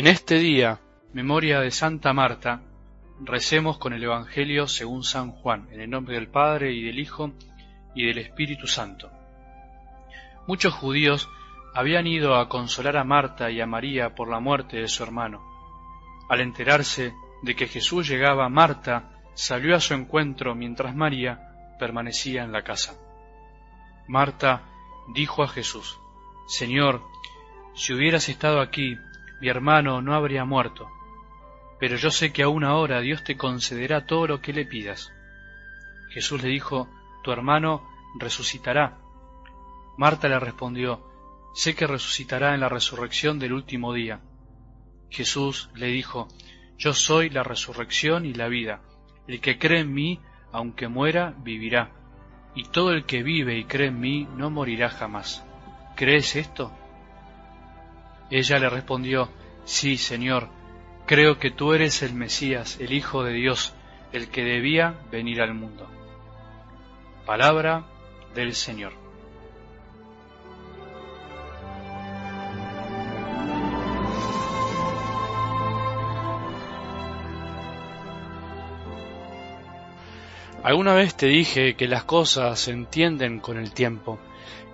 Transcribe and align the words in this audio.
En 0.00 0.06
este 0.06 0.38
día, 0.38 0.80
memoria 1.12 1.60
de 1.60 1.70
Santa 1.70 2.14
Marta, 2.14 2.62
recemos 3.20 3.76
con 3.76 3.92
el 3.92 4.02
Evangelio 4.02 4.66
según 4.66 5.04
San 5.04 5.30
Juan, 5.30 5.68
en 5.72 5.82
el 5.82 5.90
nombre 5.90 6.14
del 6.14 6.28
Padre 6.28 6.72
y 6.72 6.82
del 6.82 6.98
Hijo 6.98 7.32
y 7.94 8.06
del 8.06 8.16
Espíritu 8.16 8.66
Santo. 8.66 9.10
Muchos 10.46 10.72
judíos 10.72 11.28
habían 11.74 12.06
ido 12.06 12.36
a 12.36 12.48
consolar 12.48 12.96
a 12.96 13.04
Marta 13.04 13.50
y 13.50 13.60
a 13.60 13.66
María 13.66 14.14
por 14.14 14.30
la 14.30 14.40
muerte 14.40 14.78
de 14.78 14.88
su 14.88 15.02
hermano. 15.02 15.42
Al 16.30 16.40
enterarse 16.40 17.12
de 17.42 17.54
que 17.54 17.68
Jesús 17.68 18.08
llegaba, 18.08 18.48
Marta 18.48 19.20
salió 19.34 19.76
a 19.76 19.80
su 19.80 19.92
encuentro 19.92 20.54
mientras 20.54 20.96
María 20.96 21.76
permanecía 21.78 22.42
en 22.42 22.52
la 22.52 22.62
casa. 22.62 22.94
Marta 24.08 24.62
dijo 25.12 25.42
a 25.42 25.48
Jesús, 25.48 25.98
Señor, 26.48 27.02
si 27.74 27.92
hubieras 27.92 28.30
estado 28.30 28.62
aquí, 28.62 28.96
mi 29.40 29.48
hermano 29.48 30.02
no 30.02 30.14
habría 30.14 30.44
muerto. 30.44 30.88
Pero 31.78 31.96
yo 31.96 32.10
sé 32.10 32.32
que 32.32 32.42
aún 32.42 32.62
ahora 32.62 33.00
Dios 33.00 33.24
te 33.24 33.36
concederá 33.36 34.06
todo 34.06 34.26
lo 34.26 34.40
que 34.40 34.52
le 34.52 34.66
pidas. 34.66 35.12
Jesús 36.10 36.42
le 36.42 36.50
dijo, 36.50 36.88
Tu 37.24 37.32
hermano 37.32 37.88
resucitará. 38.18 38.98
Marta 39.96 40.28
le 40.28 40.38
respondió, 40.38 41.00
Sé 41.54 41.74
que 41.74 41.86
resucitará 41.86 42.54
en 42.54 42.60
la 42.60 42.68
resurrección 42.68 43.38
del 43.38 43.54
último 43.54 43.92
día. 43.94 44.20
Jesús 45.08 45.70
le 45.74 45.86
dijo, 45.86 46.28
Yo 46.76 46.92
soy 46.92 47.30
la 47.30 47.42
resurrección 47.42 48.26
y 48.26 48.34
la 48.34 48.48
vida. 48.48 48.82
El 49.26 49.40
que 49.40 49.58
cree 49.58 49.80
en 49.80 49.92
mí, 49.92 50.20
aunque 50.52 50.88
muera, 50.88 51.34
vivirá. 51.38 51.92
Y 52.54 52.64
todo 52.64 52.92
el 52.92 53.04
que 53.04 53.22
vive 53.22 53.56
y 53.56 53.64
cree 53.64 53.88
en 53.88 54.00
mí 54.00 54.28
no 54.36 54.50
morirá 54.50 54.90
jamás. 54.90 55.44
¿Crees 55.96 56.36
esto? 56.36 56.72
Ella 58.30 58.58
le 58.58 58.70
respondió, 58.70 59.28
Sí, 59.64 59.96
Señor, 59.98 60.48
creo 61.06 61.38
que 61.38 61.50
tú 61.50 61.72
eres 61.74 62.02
el 62.02 62.14
Mesías, 62.14 62.78
el 62.80 62.92
Hijo 62.92 63.22
de 63.22 63.32
Dios, 63.32 63.74
el 64.12 64.28
que 64.28 64.42
debía 64.42 64.94
venir 65.10 65.40
al 65.40 65.54
mundo. 65.54 65.88
Palabra 67.26 67.84
del 68.34 68.54
Señor. 68.54 68.92
Alguna 80.62 80.92
vez 80.92 81.14
te 81.14 81.26
dije 81.26 81.74
que 81.74 81.88
las 81.88 82.04
cosas 82.04 82.60
se 82.60 82.72
entienden 82.72 83.40
con 83.40 83.56
el 83.56 83.72
tiempo, 83.72 84.18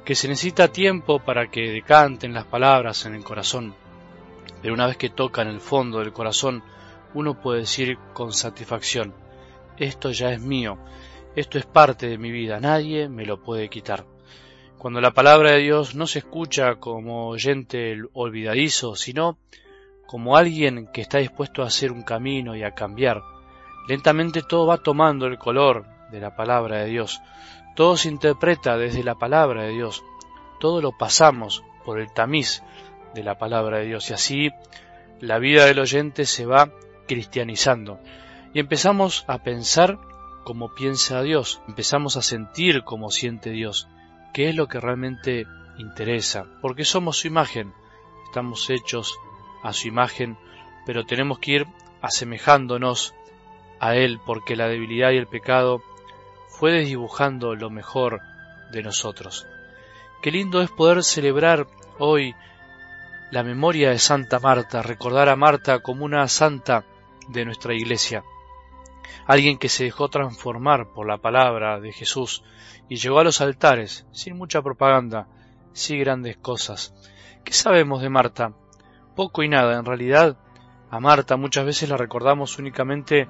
que 0.05 0.17
se 0.17 0.27
necesita 0.27 0.73
tiempo 0.73 1.21
para 1.21 1.49
que 1.49 1.71
decanten 1.71 2.35
las 2.35 2.45
palabras 2.45 3.07
en 3.07 3.15
el 3.15 3.23
corazón. 3.23 3.86
Pero 4.63 4.75
una 4.75 4.87
vez 4.87 4.97
que 4.97 5.11
tocan 5.11 5.49
el 5.49 5.61
fondo 5.61 5.99
del 5.99 6.13
corazón, 6.13 6.63
uno 7.15 7.41
puede 7.41 7.61
decir 7.61 7.99
con 8.13 8.33
satisfacción, 8.33 9.15
esto 9.79 10.11
ya 10.11 10.33
es 10.33 10.41
mío, 10.41 10.79
esto 11.35 11.59
es 11.59 11.67
parte 11.67 12.09
de 12.09 12.19
mi 12.19 12.31
vida, 12.31 12.61
nadie 12.61 13.09
me 13.09 13.27
lo 13.27 13.43
puede 13.43 13.69
quitar. 13.69 14.05
Cuando 14.79 15.01
la 15.01 15.13
palabra 15.13 15.53
de 15.53 15.59
Dios 15.59 15.95
no 15.95 16.07
se 16.07 16.21
escucha 16.21 16.77
como 16.77 17.29
oyente 17.29 17.97
olvidadizo, 18.13 18.95
sino 18.97 19.39
como 20.07 20.37
alguien 20.37 20.89
que 20.93 21.01
está 21.01 21.19
dispuesto 21.19 21.63
a 21.63 21.67
hacer 21.67 21.93
un 21.93 22.03
camino 22.03 22.55
y 22.55 22.63
a 22.63 22.73
cambiar, 22.73 23.23
Lentamente 23.87 24.43
todo 24.43 24.67
va 24.67 24.79
tomando 24.79 25.27
el 25.27 25.39
color 25.39 25.87
de 26.11 26.21
la 26.21 26.35
palabra 26.35 26.79
de 26.79 26.87
Dios. 26.87 27.21
Todo 27.77 27.97
se 27.97 28.09
interpreta 28.09 28.77
desde 28.77 29.05
la 29.05 29.15
palabra 29.15 29.63
de 29.63 29.71
Dios. 29.71 30.03
Todo 30.59 30.81
lo 30.81 30.93
pasamos 30.93 31.63
por 31.85 32.01
el 32.01 32.13
tamiz 32.13 32.63
de 33.17 33.25
la 33.25 33.39
palabra 33.39 33.79
de 33.79 33.87
Dios. 33.87 34.11
Y 34.11 34.15
así 34.15 34.51
la 35.21 35.39
vida 35.39 35.65
del 35.65 35.81
oyente 35.81 36.27
se 36.27 36.47
va 36.47 36.71
cristianizando. 37.09 37.99
Y 38.55 38.61
empezamos 38.61 39.25
a 39.27 39.43
pensar 39.43 39.99
como 40.45 40.75
piensa 40.75 41.23
Dios. 41.23 41.61
Empezamos 41.67 42.17
a 42.17 42.23
sentir 42.23 42.85
como 42.85 43.11
siente 43.11 43.51
Dios. 43.51 43.89
¿Qué 44.33 44.49
es 44.49 44.55
lo 44.55 44.69
que 44.69 44.79
realmente 44.79 45.47
interesa? 45.79 46.47
Porque 46.63 46.85
somos 46.85 47.19
su 47.19 47.27
imagen. 47.27 47.73
Estamos 48.27 48.71
hechos 48.71 49.15
a 49.63 49.73
su 49.73 49.89
imagen, 49.89 50.37
pero 50.85 51.05
tenemos 51.05 51.39
que 51.39 51.53
ir 51.53 51.67
asemejándonos 52.03 53.15
a 53.81 53.97
Él 53.97 54.21
porque 54.25 54.57
la 54.57 54.69
debilidad 54.69 55.11
y 55.11 55.17
el 55.17 55.27
pecado 55.27 55.83
fue 56.49 56.73
desdibujando 56.73 57.55
lo 57.55 57.71
mejor 57.71 58.21
de 58.73 58.83
nosotros. 58.83 59.47
Qué 60.23 60.31
lindo 60.31 60.61
es 60.61 60.71
poder 60.71 61.03
celebrar 61.03 61.67
hoy 61.99 62.35
la 63.31 63.43
memoria 63.43 63.91
de 63.91 63.99
Santa 63.99 64.39
Marta, 64.39 64.83
recordar 64.83 65.29
a 65.29 65.37
Marta 65.37 65.81
como 65.81 66.05
una 66.05 66.29
santa 66.29 66.85
de 67.29 67.45
nuestra 67.45 67.75
iglesia, 67.75 68.23
alguien 69.27 69.59
que 69.59 69.69
se 69.69 69.85
dejó 69.85 70.09
transformar 70.09 70.93
por 70.93 71.07
la 71.07 71.19
palabra 71.19 71.81
de 71.81 71.93
Jesús 71.93 72.45
y 72.89 72.97
llegó 72.97 73.19
a 73.19 73.25
los 73.25 73.41
altares 73.41 74.07
sin 74.13 74.37
mucha 74.37 74.63
propaganda, 74.63 75.27
sin 75.73 75.99
grandes 75.99 76.37
cosas. 76.37 76.95
¿Qué 77.45 77.53
sabemos 77.53 78.01
de 78.01 78.11
Marta? 78.11 78.53
Poco 79.17 79.43
y 79.43 79.49
nada, 79.49 79.79
en 79.79 79.85
realidad 79.85 80.37
a 80.91 81.01
Marta 81.01 81.37
muchas 81.37 81.65
veces 81.65 81.89
la 81.89 81.97
recordamos 81.97 82.59
únicamente 82.59 83.27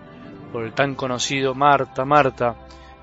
por 0.53 0.65
el 0.65 0.75
tan 0.75 0.95
conocido 0.95 1.55
Marta, 1.55 2.05
Marta, 2.05 2.57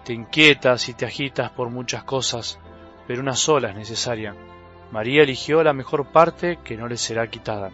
te 0.04 0.14
inquietas 0.14 0.90
y 0.90 0.94
te 0.94 1.06
agitas 1.06 1.52
por 1.52 1.70
muchas 1.70 2.04
cosas, 2.04 2.60
pero 3.08 3.22
una 3.22 3.36
sola 3.36 3.70
es 3.70 3.76
necesaria. 3.76 4.53
María 4.94 5.24
eligió 5.24 5.64
la 5.64 5.74
mejor 5.74 6.06
parte 6.06 6.60
que 6.64 6.78
no 6.78 6.88
le 6.88 6.98
será 6.98 7.28
quitada. 7.28 7.72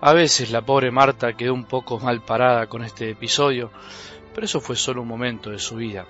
A 0.00 0.12
veces 0.12 0.50
la 0.50 0.60
pobre 0.60 0.90
Marta 0.90 1.34
quedó 1.34 1.54
un 1.54 1.64
poco 1.64 2.00
mal 2.00 2.20
parada 2.20 2.66
con 2.66 2.82
este 2.82 3.08
episodio, 3.10 3.70
pero 4.34 4.44
eso 4.44 4.60
fue 4.60 4.74
solo 4.74 5.02
un 5.02 5.06
momento 5.06 5.50
de 5.50 5.60
su 5.60 5.76
vida. 5.76 6.06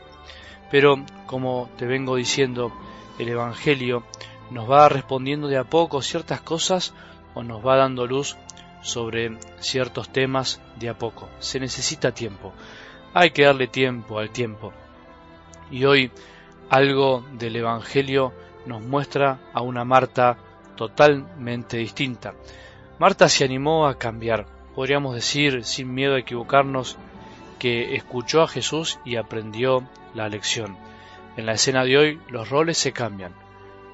Pero, 0.70 1.04
como 1.26 1.69
te 1.76 1.84
vengo 1.84 2.16
diciendo, 2.16 2.72
el 3.19 3.28
Evangelio 3.28 4.04
nos 4.50 4.70
va 4.70 4.88
respondiendo 4.88 5.48
de 5.48 5.59
a 5.59 5.64
poco 5.64 6.00
ciertas 6.00 6.41
cosas 6.41 6.94
o 7.34 7.42
nos 7.42 7.65
va 7.65 7.76
dando 7.76 8.06
luz 8.06 8.38
sobre 8.80 9.36
ciertos 9.60 10.09
temas 10.09 10.62
de 10.76 10.88
a 10.88 10.97
poco. 10.97 11.28
Se 11.41 11.60
necesita 11.60 12.12
tiempo. 12.12 12.54
Hay 13.12 13.32
que 13.32 13.44
darle 13.44 13.66
tiempo 13.66 14.19
al 14.19 14.30
tiempo. 14.30 14.72
Y 15.70 15.84
hoy 15.84 16.10
algo 16.70 17.22
del 17.32 17.56
Evangelio 17.56 18.32
nos 18.69 18.83
muestra 18.83 19.41
a 19.53 19.62
una 19.62 19.84
Marta 19.84 20.37
totalmente 20.77 21.79
distinta. 21.79 22.34
Marta 22.99 23.29
se 23.29 23.45
animó 23.45 23.87
a 23.87 23.99
cambiar, 23.99 24.47
podríamos 24.75 25.15
decir 25.15 25.65
sin 25.65 25.93
miedo 25.93 26.15
a 26.15 26.21
equivocarnos, 26.21 26.97
que 27.59 27.97
escuchó 27.97 28.43
a 28.43 28.49
Jesús 28.49 29.01
y 29.05 29.17
aprendió 29.17 29.83
la 30.15 30.28
lección. 30.28 30.77
En 31.37 31.47
la 31.47 31.53
escena 31.53 31.84
de 31.84 31.99
hoy 31.99 32.21
los 32.31 32.49
roles 32.51 32.78
se 32.78 32.93
cambian. 32.93 33.33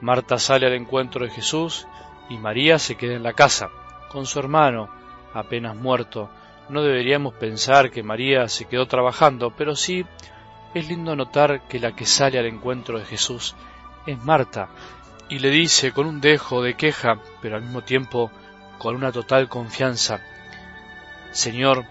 Marta 0.00 0.38
sale 0.38 0.66
al 0.66 0.74
encuentro 0.74 1.24
de 1.24 1.30
Jesús 1.30 1.86
y 2.28 2.36
María 2.36 2.78
se 2.78 2.96
queda 2.96 3.14
en 3.14 3.22
la 3.22 3.32
casa, 3.32 3.70
con 4.10 4.26
su 4.26 4.38
hermano, 4.38 4.90
apenas 5.32 5.74
muerto, 5.76 6.28
no 6.68 6.82
deberíamos 6.82 7.34
pensar 7.34 7.90
que 7.90 8.02
María 8.02 8.48
se 8.48 8.64
quedó 8.64 8.86
trabajando, 8.86 9.50
pero 9.50 9.76
sí 9.76 10.06
es 10.74 10.88
lindo 10.88 11.14
notar 11.14 11.68
que 11.68 11.78
la 11.78 11.94
que 11.94 12.06
sale 12.06 12.38
al 12.38 12.46
encuentro 12.46 12.98
de 12.98 13.04
Jesús 13.04 13.54
es 14.06 14.22
Marta, 14.24 14.68
y 15.28 15.38
le 15.38 15.50
dice 15.50 15.92
con 15.92 16.06
un 16.06 16.20
dejo 16.20 16.62
de 16.62 16.74
queja, 16.74 17.18
pero 17.40 17.56
al 17.56 17.62
mismo 17.62 17.82
tiempo 17.82 18.30
con 18.78 18.94
una 18.94 19.12
total 19.12 19.48
confianza, 19.48 20.20
Señor, 21.32 21.84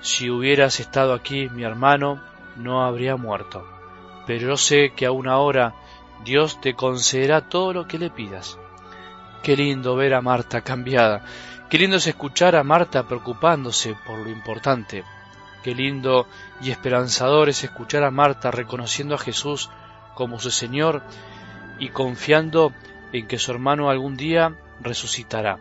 si 0.00 0.30
hubieras 0.30 0.80
estado 0.80 1.12
aquí 1.12 1.48
mi 1.48 1.62
hermano 1.62 2.22
no 2.56 2.84
habría 2.84 3.16
muerto, 3.16 3.66
pero 4.26 4.48
yo 4.48 4.56
sé 4.56 4.92
que 4.96 5.06
aún 5.06 5.28
ahora 5.28 5.74
Dios 6.24 6.60
te 6.60 6.74
concederá 6.74 7.42
todo 7.42 7.72
lo 7.72 7.86
que 7.86 7.98
le 7.98 8.10
pidas. 8.10 8.58
Qué 9.42 9.56
lindo 9.56 9.96
ver 9.96 10.14
a 10.14 10.20
Marta 10.20 10.60
cambiada, 10.60 11.24
Qué 11.70 11.78
lindo 11.78 11.98
es 11.98 12.06
escuchar 12.08 12.56
a 12.56 12.64
Marta 12.64 13.04
preocupándose 13.04 13.96
por 14.04 14.18
lo 14.18 14.28
importante. 14.28 15.04
Qué 15.62 15.72
lindo 15.72 16.26
y 16.60 16.72
esperanzador 16.72 17.48
es 17.48 17.62
escuchar 17.62 18.02
a 18.02 18.10
Marta 18.10 18.50
reconociendo 18.50 19.14
a 19.14 19.18
Jesús 19.18 19.70
como 20.16 20.40
su 20.40 20.50
Señor 20.50 21.00
y 21.80 21.88
confiando 21.88 22.72
en 23.12 23.26
que 23.26 23.38
su 23.38 23.50
hermano 23.50 23.90
algún 23.90 24.16
día 24.16 24.56
resucitará. 24.80 25.58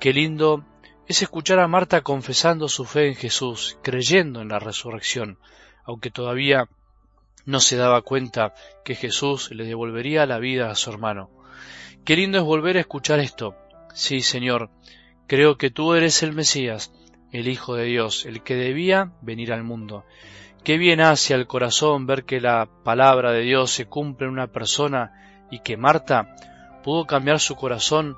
Qué 0.00 0.14
lindo 0.14 0.64
es 1.06 1.20
escuchar 1.20 1.58
a 1.58 1.68
Marta 1.68 2.00
confesando 2.00 2.68
su 2.68 2.86
fe 2.86 3.08
en 3.08 3.14
Jesús, 3.14 3.78
creyendo 3.82 4.40
en 4.40 4.48
la 4.48 4.58
resurrección, 4.58 5.38
aunque 5.84 6.10
todavía 6.10 6.68
no 7.44 7.60
se 7.60 7.76
daba 7.76 8.00
cuenta 8.00 8.54
que 8.84 8.94
Jesús 8.94 9.50
le 9.50 9.64
devolvería 9.64 10.24
la 10.24 10.38
vida 10.38 10.70
a 10.70 10.74
su 10.74 10.90
hermano. 10.90 11.30
Qué 12.04 12.16
lindo 12.16 12.38
es 12.38 12.44
volver 12.44 12.76
a 12.78 12.80
escuchar 12.80 13.20
esto. 13.20 13.54
Sí, 13.92 14.20
Señor, 14.20 14.70
Creo 15.28 15.58
que 15.58 15.68
tú 15.70 15.92
eres 15.92 16.22
el 16.22 16.32
Mesías, 16.32 16.90
el 17.32 17.48
Hijo 17.48 17.74
de 17.74 17.84
Dios, 17.84 18.24
el 18.24 18.42
que 18.42 18.54
debía 18.54 19.12
venir 19.20 19.52
al 19.52 19.62
mundo. 19.62 20.06
Qué 20.64 20.78
bien 20.78 21.02
hace 21.02 21.34
al 21.34 21.46
corazón 21.46 22.06
ver 22.06 22.24
que 22.24 22.40
la 22.40 22.66
palabra 22.82 23.30
de 23.32 23.42
Dios 23.42 23.70
se 23.70 23.84
cumple 23.84 24.26
en 24.26 24.32
una 24.32 24.46
persona 24.46 25.37
y 25.50 25.60
que 25.60 25.76
Marta 25.76 26.34
pudo 26.82 27.06
cambiar 27.06 27.40
su 27.40 27.56
corazón 27.56 28.16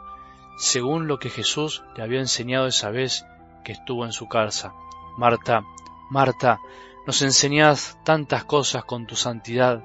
según 0.59 1.07
lo 1.07 1.19
que 1.19 1.31
Jesús 1.31 1.83
le 1.97 2.03
había 2.03 2.21
enseñado 2.21 2.67
esa 2.67 2.91
vez 2.91 3.25
que 3.65 3.73
estuvo 3.73 4.05
en 4.05 4.13
su 4.13 4.29
casa. 4.29 4.73
Marta, 5.17 5.65
Marta, 6.11 6.61
nos 7.07 7.23
enseñás 7.23 7.99
tantas 8.05 8.45
cosas 8.45 8.85
con 8.85 9.07
tu 9.07 9.17
santidad. 9.17 9.83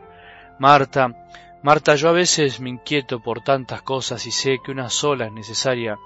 Marta, 0.59 1.13
Marta, 1.63 1.95
yo 1.95 2.09
a 2.09 2.13
veces 2.13 2.59
me 2.59 2.69
inquieto 2.69 3.21
por 3.21 3.42
tantas 3.42 3.81
cosas 3.81 4.25
y 4.27 4.31
sé 4.31 4.59
que 4.63 4.71
una 4.71 4.89
sola 4.89 5.25
es 5.25 5.31
necesaria. 5.31 5.98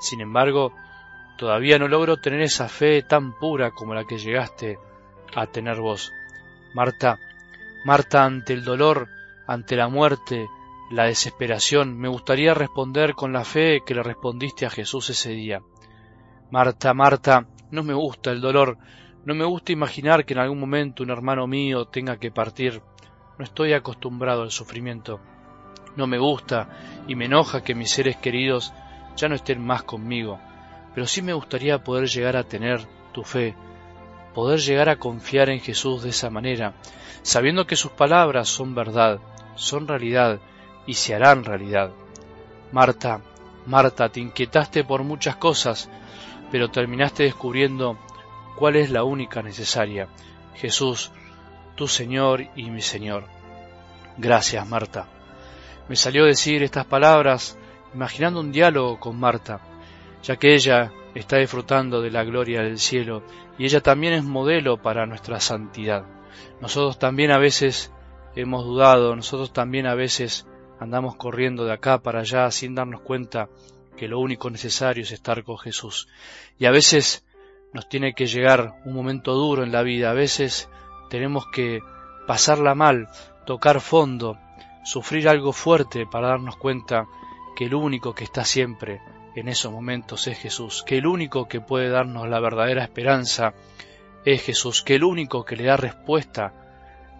Sin 0.00 0.20
embargo, 0.20 0.72
todavía 1.36 1.78
no 1.78 1.88
logro 1.88 2.18
tener 2.18 2.40
esa 2.40 2.68
fe 2.68 3.02
tan 3.02 3.32
pura 3.38 3.72
como 3.72 3.94
la 3.94 4.04
que 4.04 4.18
llegaste 4.18 4.78
a 5.34 5.46
tener 5.46 5.80
vos. 5.80 6.12
Marta, 6.72 7.18
Marta, 7.84 8.24
ante 8.24 8.52
el 8.52 8.64
dolor, 8.64 9.08
ante 9.46 9.76
la 9.76 9.88
muerte, 9.88 10.48
la 10.90 11.04
desesperación, 11.04 11.98
me 11.98 12.08
gustaría 12.08 12.54
responder 12.54 13.14
con 13.14 13.32
la 13.32 13.44
fe 13.44 13.80
que 13.84 13.94
le 13.94 14.02
respondiste 14.02 14.66
a 14.66 14.70
Jesús 14.70 15.10
ese 15.10 15.30
día. 15.30 15.62
Marta, 16.50 16.92
Marta, 16.92 17.46
no 17.70 17.82
me 17.82 17.94
gusta 17.94 18.30
el 18.30 18.40
dolor, 18.40 18.78
no 19.24 19.34
me 19.34 19.44
gusta 19.44 19.72
imaginar 19.72 20.24
que 20.24 20.34
en 20.34 20.40
algún 20.40 20.60
momento 20.60 21.02
un 21.02 21.10
hermano 21.10 21.46
mío 21.46 21.86
tenga 21.86 22.18
que 22.18 22.30
partir. 22.30 22.82
No 23.38 23.44
estoy 23.44 23.72
acostumbrado 23.72 24.42
al 24.42 24.50
sufrimiento. 24.50 25.20
No 25.96 26.06
me 26.06 26.18
gusta 26.18 26.68
y 27.08 27.14
me 27.14 27.24
enoja 27.24 27.62
que 27.62 27.74
mis 27.74 27.90
seres 27.90 28.16
queridos 28.16 28.74
ya 29.16 29.28
no 29.28 29.34
estén 29.34 29.64
más 29.64 29.84
conmigo, 29.84 30.38
pero 30.94 31.06
sí 31.06 31.22
me 31.22 31.32
gustaría 31.32 31.82
poder 31.82 32.08
llegar 32.08 32.36
a 32.36 32.44
tener 32.44 32.86
tu 33.12 33.22
fe, 33.22 33.54
poder 34.34 34.60
llegar 34.60 34.88
a 34.88 34.96
confiar 34.96 35.48
en 35.48 35.60
Jesús 35.60 36.02
de 36.02 36.10
esa 36.10 36.30
manera, 36.30 36.74
sabiendo 37.22 37.66
que 37.66 37.76
sus 37.76 37.92
palabras 37.92 38.48
son 38.48 38.74
verdad, 38.74 39.20
son 39.54 39.88
realidad 39.88 40.40
y 40.86 40.94
se 40.94 41.14
harán 41.14 41.44
realidad. 41.44 41.90
Marta, 42.72 43.20
Marta, 43.66 44.08
te 44.08 44.20
inquietaste 44.20 44.84
por 44.84 45.02
muchas 45.02 45.36
cosas, 45.36 45.88
pero 46.50 46.70
terminaste 46.70 47.24
descubriendo 47.24 47.98
cuál 48.56 48.76
es 48.76 48.90
la 48.90 49.04
única 49.04 49.42
necesaria. 49.42 50.08
Jesús, 50.54 51.10
tu 51.74 51.88
Señor 51.88 52.46
y 52.54 52.70
mi 52.70 52.80
Señor. 52.80 53.24
Gracias, 54.18 54.66
Marta. 54.68 55.08
Me 55.88 55.96
salió 55.96 56.24
decir 56.24 56.62
estas 56.62 56.86
palabras 56.86 57.58
imaginando 57.94 58.40
un 58.40 58.52
diálogo 58.52 58.98
con 58.98 59.18
Marta, 59.18 59.60
ya 60.22 60.36
que 60.36 60.54
ella 60.54 60.92
está 61.14 61.38
disfrutando 61.38 62.00
de 62.00 62.10
la 62.10 62.24
gloria 62.24 62.62
del 62.62 62.78
cielo 62.78 63.22
y 63.58 63.64
ella 63.64 63.80
también 63.80 64.14
es 64.14 64.24
modelo 64.24 64.80
para 64.80 65.06
nuestra 65.06 65.40
santidad. 65.40 66.04
Nosotros 66.60 66.98
también 66.98 67.30
a 67.30 67.38
veces 67.38 67.92
hemos 68.34 68.64
dudado, 68.64 69.14
nosotros 69.14 69.52
también 69.52 69.86
a 69.86 69.94
veces 69.94 70.46
andamos 70.80 71.16
corriendo 71.16 71.64
de 71.64 71.72
acá 71.72 71.98
para 71.98 72.20
allá 72.20 72.50
sin 72.50 72.74
darnos 72.74 73.00
cuenta 73.00 73.48
que 73.96 74.08
lo 74.08 74.18
único 74.18 74.50
necesario 74.50 75.02
es 75.02 75.12
estar 75.12 75.44
con 75.44 75.58
Jesús. 75.58 76.08
Y 76.58 76.66
a 76.66 76.70
veces 76.70 77.24
nos 77.72 77.88
tiene 77.88 78.14
que 78.14 78.26
llegar 78.26 78.80
un 78.84 78.94
momento 78.94 79.34
duro 79.34 79.62
en 79.62 79.72
la 79.72 79.82
vida, 79.82 80.10
a 80.10 80.14
veces 80.14 80.68
tenemos 81.10 81.46
que 81.52 81.80
pasarla 82.26 82.74
mal, 82.74 83.08
tocar 83.46 83.80
fondo, 83.80 84.38
sufrir 84.84 85.28
algo 85.28 85.52
fuerte 85.52 86.06
para 86.06 86.28
darnos 86.28 86.56
cuenta 86.56 87.06
que 87.56 87.66
el 87.66 87.74
único 87.74 88.14
que 88.14 88.24
está 88.24 88.44
siempre 88.44 89.00
en 89.34 89.48
esos 89.48 89.72
momentos 89.72 90.26
es 90.26 90.38
Jesús, 90.38 90.84
que 90.84 90.98
el 90.98 91.06
único 91.06 91.48
que 91.48 91.60
puede 91.60 91.88
darnos 91.88 92.28
la 92.28 92.40
verdadera 92.40 92.84
esperanza 92.84 93.54
es 94.24 94.42
Jesús, 94.42 94.82
que 94.82 94.94
el 94.94 95.04
único 95.04 95.44
que 95.44 95.56
le 95.56 95.64
da 95.64 95.76
respuesta 95.76 96.63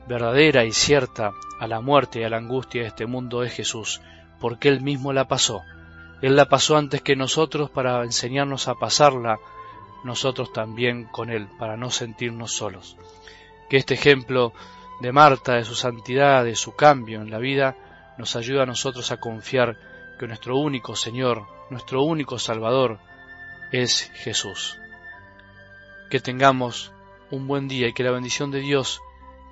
verdadera 0.07 0.65
y 0.65 0.73
cierta 0.73 1.33
a 1.59 1.67
la 1.67 1.81
muerte 1.81 2.21
y 2.21 2.25
a 2.25 2.29
la 2.29 2.39
angustia 2.39 2.83
de 2.83 2.89
este 2.89 3.07
mundo 3.07 3.43
es 3.43 3.53
Jesús, 3.53 4.01
porque 4.41 4.69
Él 4.69 4.81
mismo 4.81 5.13
la 5.13 5.29
pasó. 5.29 5.63
Él 6.23 6.37
la 6.37 6.47
pasó 6.47 6.77
antes 6.77 7.03
que 7.03 7.17
nosotros 7.17 7.71
para 7.71 8.03
enseñarnos 8.03 8.69
a 8.69 8.75
pasarla 8.75 9.39
nosotros 10.05 10.53
también 10.53 11.05
con 11.05 11.31
Él, 11.31 11.49
para 11.59 11.77
no 11.77 11.91
sentirnos 11.91 12.53
solos. 12.53 12.97
Que 13.69 13.79
este 13.79 13.95
ejemplo 13.95 14.53
de 15.01 15.13
Marta, 15.13 15.55
de 15.55 15.65
su 15.65 15.75
santidad, 15.75 16.45
de 16.45 16.55
su 16.55 16.75
cambio 16.75 17.23
en 17.23 17.31
la 17.31 17.39
vida, 17.39 17.77
nos 18.19 18.37
ayuda 18.37 18.63
a 18.63 18.67
nosotros 18.67 19.11
a 19.11 19.17
confiar 19.19 19.77
que 20.19 20.27
nuestro 20.27 20.59
único 20.59 20.95
Señor, 20.95 21.47
nuestro 21.71 22.03
único 22.03 22.39
Salvador, 22.39 22.99
es 23.73 24.11
Jesús. 24.15 24.79
Que 26.11 26.21
tengamos 26.21 26.93
un 27.31 27.49
buen 27.49 27.67
día 27.67 27.89
y 27.89 27.93
que 27.93 28.05
la 28.05 28.13
bendición 28.13 28.51
de 28.51 28.61
Dios, 28.61 29.01